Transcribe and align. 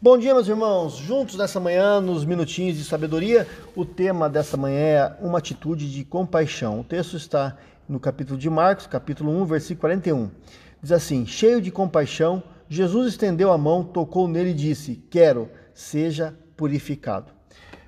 Bom 0.00 0.16
dia, 0.16 0.32
meus 0.32 0.46
irmãos. 0.46 0.94
Juntos 0.94 1.34
nessa 1.34 1.58
manhã, 1.58 2.00
nos 2.00 2.24
minutinhos 2.24 2.76
de 2.76 2.84
sabedoria, 2.84 3.48
o 3.74 3.84
tema 3.84 4.28
dessa 4.28 4.56
manhã 4.56 4.78
é 4.78 5.16
uma 5.20 5.38
atitude 5.38 5.92
de 5.92 6.04
compaixão. 6.04 6.78
O 6.78 6.84
texto 6.84 7.16
está 7.16 7.56
no 7.88 7.98
capítulo 7.98 8.38
de 8.38 8.48
Marcos, 8.48 8.86
capítulo 8.86 9.32
1, 9.42 9.44
versículo 9.46 9.80
41. 9.80 10.30
Diz 10.80 10.92
assim: 10.92 11.26
Cheio 11.26 11.60
de 11.60 11.72
compaixão, 11.72 12.40
Jesus 12.68 13.08
estendeu 13.08 13.50
a 13.50 13.58
mão, 13.58 13.82
tocou 13.82 14.28
nele 14.28 14.50
e 14.50 14.54
disse: 14.54 15.04
Quero, 15.10 15.50
seja 15.74 16.32
purificado. 16.56 17.32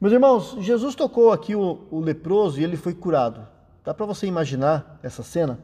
Meus 0.00 0.12
irmãos, 0.12 0.56
Jesus 0.58 0.96
tocou 0.96 1.30
aqui 1.30 1.54
o, 1.54 1.86
o 1.88 2.00
leproso 2.00 2.60
e 2.60 2.64
ele 2.64 2.76
foi 2.76 2.94
curado. 2.94 3.46
Dá 3.84 3.94
para 3.94 4.06
você 4.06 4.26
imaginar 4.26 4.98
essa 5.04 5.22
cena? 5.22 5.60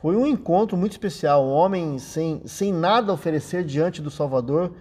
Foi 0.00 0.14
um 0.14 0.28
encontro 0.28 0.76
muito 0.76 0.92
especial. 0.92 1.44
Um 1.44 1.50
homem 1.50 1.98
sem, 1.98 2.42
sem 2.46 2.72
nada 2.72 3.10
a 3.10 3.14
oferecer 3.16 3.64
diante 3.64 4.00
do 4.00 4.12
Salvador 4.12 4.72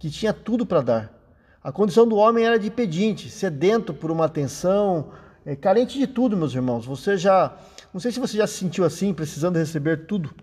que 0.00 0.10
tinha 0.10 0.32
tudo 0.32 0.64
para 0.66 0.80
dar. 0.80 1.20
A 1.62 1.70
condição 1.70 2.08
do 2.08 2.16
homem 2.16 2.46
era 2.46 2.58
de 2.58 2.70
pedinte, 2.70 3.28
sedento 3.28 3.92
por 3.92 4.10
uma 4.10 4.24
atenção, 4.24 5.10
é, 5.44 5.54
carente 5.54 5.98
de 5.98 6.06
tudo, 6.06 6.38
meus 6.38 6.54
irmãos. 6.54 6.86
Você 6.86 7.18
já, 7.18 7.54
não 7.92 8.00
sei 8.00 8.10
se 8.10 8.18
você 8.18 8.38
já 8.38 8.46
se 8.46 8.54
sentiu 8.54 8.82
assim, 8.82 9.12
precisando 9.12 9.58
receber 9.58 10.06
tudo. 10.06 10.34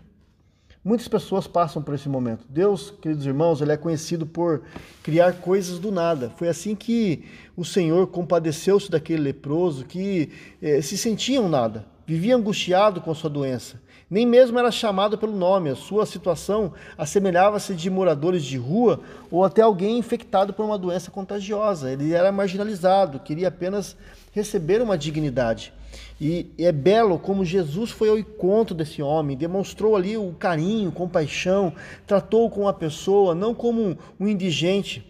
Muitas 0.84 1.08
pessoas 1.08 1.48
passam 1.48 1.82
por 1.82 1.96
esse 1.96 2.08
momento. 2.08 2.46
Deus, 2.48 2.94
queridos 3.02 3.26
irmãos, 3.26 3.60
ele 3.60 3.72
é 3.72 3.78
conhecido 3.78 4.28
por 4.28 4.62
criar 5.02 5.34
coisas 5.34 5.80
do 5.80 5.92
nada. 5.92 6.32
Foi 6.38 6.48
assim 6.48 6.76
que 6.76 7.26
o 7.58 7.66
Senhor 7.66 8.06
compadeceu-se 8.08 8.92
daquele 8.92 9.24
leproso 9.24 9.86
que 9.86 10.32
eh, 10.62 10.84
se 10.84 10.98
sentia 11.00 11.42
um 11.42 11.50
nada, 11.50 11.84
vivia 12.08 12.36
angustiado 12.36 13.02
com 13.02 13.14
sua 13.14 13.30
doença 13.30 13.80
nem 14.10 14.26
mesmo 14.26 14.58
era 14.58 14.72
chamado 14.72 15.18
pelo 15.18 15.36
nome. 15.36 15.70
A 15.70 15.76
sua 15.76 16.06
situação 16.06 16.74
assemelhava-se 16.98 17.76
de 17.76 17.90
moradores 17.90 18.44
de 18.44 18.58
rua 18.58 19.02
ou 19.30 19.44
até 19.44 19.62
alguém 19.62 19.98
infectado 19.98 20.54
por 20.54 20.66
uma 20.66 20.78
doença 20.78 21.12
contagiosa. 21.12 21.92
Ele 21.92 22.14
era 22.14 22.32
marginalizado, 22.32 23.20
queria 23.20 23.50
apenas 23.50 23.98
receber 24.32 24.82
uma 24.82 24.98
dignidade. 24.98 25.74
E 26.20 26.52
é 26.58 26.72
belo 26.72 27.20
como 27.20 27.46
Jesus 27.46 27.92
foi 27.92 28.10
ao 28.10 28.18
encontro 28.18 28.74
desse 28.74 29.02
homem, 29.02 29.38
demonstrou 29.38 29.96
ali 29.96 30.18
o 30.18 30.34
carinho, 30.34 30.92
compaixão, 30.92 31.74
tratou 32.06 32.50
com 32.50 32.68
a 32.68 32.74
pessoa 32.74 33.36
não 33.36 33.54
como 33.54 33.98
um 34.20 34.28
indigente. 34.28 35.06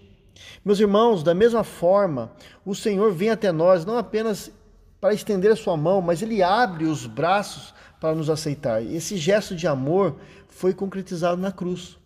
Meus 0.64 0.80
irmãos, 0.80 1.24
da 1.24 1.34
mesma 1.34 1.64
forma, 1.64 2.32
o 2.66 2.76
Senhor 2.76 3.12
vem 3.12 3.30
até 3.30 3.52
nós 3.52 3.86
não 3.86 3.98
apenas 3.98 4.52
para 5.00 5.14
estender 5.14 5.52
a 5.52 5.56
sua 5.56 5.78
mão, 5.78 6.02
mas 6.02 6.22
ele 6.22 6.42
abre 6.42 6.86
os 6.86 7.06
braços 7.06 7.74
para 8.00 8.16
nos 8.16 8.30
aceitar. 8.30 8.84
Esse 8.84 9.18
gesto 9.18 9.56
de 9.56 9.68
amor 9.68 10.18
foi 10.48 10.74
concretizado 10.74 11.42
na 11.42 11.52
cruz. 11.52 11.98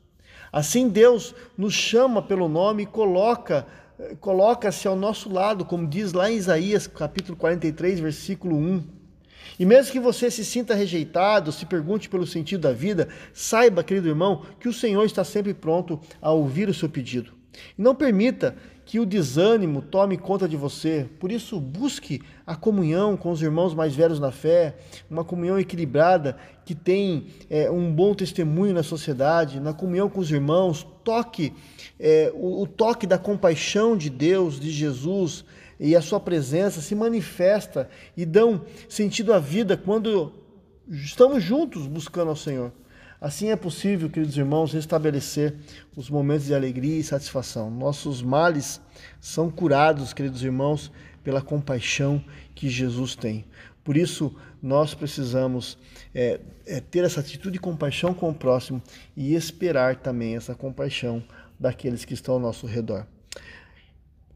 Assim 0.52 0.90
Deus 0.90 1.34
nos 1.58 1.74
chama 1.74 2.22
pelo 2.22 2.50
nome 2.50 2.84
e 2.84 2.86
coloca 2.86 3.66
coloca-se 4.20 4.88
ao 4.88 4.96
nosso 4.96 5.32
lado, 5.32 5.64
como 5.64 5.88
diz 5.88 6.12
lá 6.12 6.32
em 6.32 6.36
Isaías, 6.36 6.88
capítulo 6.88 7.38
43, 7.38 8.00
versículo 8.00 8.58
1. 8.58 8.84
E 9.60 9.66
mesmo 9.66 9.92
que 9.92 10.00
você 10.00 10.32
se 10.32 10.44
sinta 10.44 10.74
rejeitado, 10.74 11.52
se 11.52 11.68
pergunte 11.68 12.10
pelo 12.10 12.26
sentido 12.26 12.62
da 12.62 12.74
vida, 12.74 13.10
saiba, 13.32 13.84
querido 13.84 14.08
irmão, 14.08 14.44
que 14.60 14.68
o 14.68 14.74
Senhor 14.74 15.04
está 15.06 15.24
sempre 15.24 15.54
pronto 15.54 16.00
a 16.20 16.32
ouvir 16.32 16.68
o 16.68 16.74
seu 16.74 16.90
pedido. 16.90 17.32
Não 17.78 17.94
permita 17.94 18.56
que 18.86 19.00
o 19.00 19.06
desânimo 19.06 19.82
tome 19.82 20.18
conta 20.18 20.48
de 20.48 20.58
você. 20.58 21.08
Por 21.20 21.32
isso, 21.32 21.60
busque 21.60 22.22
a 22.46 22.56
comunhão 22.56 23.16
com 23.16 23.32
os 23.32 23.42
irmãos 23.42 23.74
mais 23.74 23.96
velhos 23.96 24.20
na 24.20 24.32
fé, 24.32 24.76
uma 25.10 25.24
comunhão 25.24 25.60
equilibrada 25.60 26.36
que 26.66 26.76
tem 26.76 27.28
é, 27.50 27.70
um 27.72 27.94
bom 27.94 28.14
testemunho 28.14 28.74
na 28.74 28.84
sociedade, 28.84 29.60
na 29.60 29.74
comunhão 29.74 30.10
com 30.10 30.20
os 30.20 30.32
irmãos. 30.32 30.86
Toque 31.04 31.54
é, 32.00 32.32
o, 32.36 32.64
o 32.64 32.68
toque 32.68 33.08
da 33.08 33.18
compaixão 33.18 33.96
de 33.96 34.10
Deus, 34.10 34.60
de 34.60 34.70
Jesus 34.70 35.46
e 35.80 35.96
a 35.96 36.02
sua 36.02 36.20
presença 36.20 36.80
se 36.80 36.94
manifesta 36.94 37.90
e 38.16 38.24
dão 38.24 38.62
sentido 38.88 39.34
à 39.34 39.40
vida 39.40 39.76
quando 39.76 40.32
estamos 40.88 41.44
juntos 41.44 41.88
buscando 41.88 42.30
ao 42.30 42.36
Senhor. 42.36 42.72
Assim 43.22 43.50
é 43.52 43.56
possível, 43.56 44.10
queridos 44.10 44.36
irmãos, 44.36 44.74
restabelecer 44.74 45.54
os 45.96 46.10
momentos 46.10 46.48
de 46.48 46.56
alegria 46.56 46.98
e 46.98 47.04
satisfação. 47.04 47.70
Nossos 47.70 48.24
males 48.24 48.82
são 49.20 49.48
curados, 49.52 50.12
queridos 50.12 50.44
irmãos, 50.44 50.92
pela 51.24 51.40
compaixão 51.40 52.24
que 52.56 52.68
Jesus 52.68 53.16
tem. 53.16 53.46
Por 53.84 53.96
isso, 53.96 54.36
nós 54.60 54.96
precisamos 54.96 55.78
é, 56.16 56.40
é, 56.66 56.82
ter 56.82 57.04
essa 57.04 57.20
atitude 57.20 57.54
de 57.54 57.60
compaixão 57.60 58.12
com 58.12 58.32
o 58.32 58.34
próximo 58.34 58.82
e 59.16 59.36
esperar 59.36 59.98
também 59.98 60.36
essa 60.36 60.56
compaixão 60.56 61.24
daqueles 61.60 62.04
que 62.04 62.16
estão 62.16 62.34
ao 62.34 62.40
nosso 62.40 62.66
redor. 62.66 63.06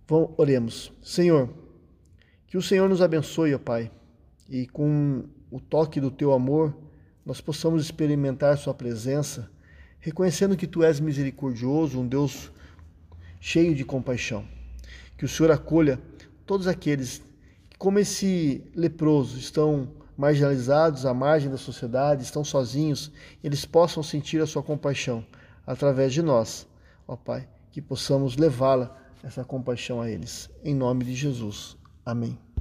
Vamos, 0.08 0.30
oremos. 0.38 0.92
Senhor, 1.02 1.50
que 2.46 2.56
o 2.56 2.62
Senhor 2.62 2.88
nos 2.88 3.02
abençoe, 3.02 3.56
ó 3.56 3.58
Pai, 3.58 3.90
e 4.48 4.68
com 4.68 5.24
o 5.50 5.60
toque 5.60 6.00
do 6.00 6.12
teu 6.12 6.34
amor, 6.34 6.85
nós 7.26 7.42
possamos 7.42 7.84
experimentar 7.84 8.58
Sua 8.58 8.74
presença, 8.74 9.50
reconhecendo 10.00 10.56
que 10.56 10.68
Tu 10.68 10.84
és 10.84 11.00
misericordioso, 11.00 12.00
um 12.00 12.08
Deus 12.08 12.52
cheio 13.42 13.74
de 13.74 13.84
compaixão. 13.84 14.46
Que 15.18 15.26
o 15.26 15.28
Senhor 15.28 15.52
acolha 15.52 16.00
todos 16.46 16.68
aqueles 16.68 17.24
que, 17.70 17.78
como 17.78 17.98
esse 17.98 18.64
leproso, 18.76 19.40
estão 19.40 19.90
marginalizados 20.18 21.06
à 21.06 21.14
margem 21.14 21.50
da 21.50 21.58
sociedade, 21.58 22.24
estão 22.24 22.44
sozinhos, 22.44 23.12
eles 23.44 23.66
possam 23.66 24.04
sentir 24.04 24.42
a 24.42 24.46
Sua 24.46 24.62
compaixão 24.62 25.26
através 25.66 26.14
de 26.14 26.22
nós, 26.22 26.68
ó 27.08 27.16
Pai, 27.16 27.48
que 27.72 27.82
possamos 27.82 28.38
levá-la, 28.38 28.96
essa 29.24 29.44
compaixão 29.44 30.00
a 30.02 30.10
eles. 30.10 30.50
Em 30.64 30.76
nome 30.76 31.04
de 31.04 31.16
Jesus. 31.16 31.76
Amém. 32.06 32.45